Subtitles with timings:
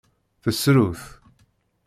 [0.43, 1.03] Tessru-t.